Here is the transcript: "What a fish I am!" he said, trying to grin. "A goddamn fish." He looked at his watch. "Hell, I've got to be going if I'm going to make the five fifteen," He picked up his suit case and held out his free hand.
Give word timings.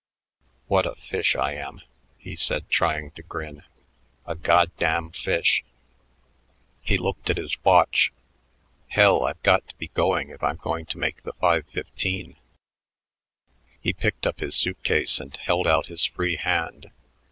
"What 0.65 0.87
a 0.87 0.95
fish 0.95 1.35
I 1.35 1.53
am!" 1.53 1.81
he 2.17 2.35
said, 2.35 2.69
trying 2.69 3.11
to 3.11 3.21
grin. 3.21 3.61
"A 4.25 4.33
goddamn 4.33 5.11
fish." 5.11 5.63
He 6.81 6.97
looked 6.97 7.29
at 7.29 7.37
his 7.37 7.55
watch. 7.63 8.11
"Hell, 8.87 9.23
I've 9.23 9.43
got 9.43 9.67
to 9.67 9.75
be 9.75 9.89
going 9.89 10.29
if 10.31 10.41
I'm 10.41 10.55
going 10.55 10.87
to 10.87 10.97
make 10.97 11.21
the 11.21 11.33
five 11.33 11.67
fifteen," 11.67 12.37
He 13.79 13.93
picked 13.93 14.25
up 14.25 14.39
his 14.39 14.55
suit 14.55 14.83
case 14.83 15.19
and 15.19 15.37
held 15.37 15.67
out 15.67 15.85
his 15.85 16.03
free 16.03 16.35
hand. 16.37 16.89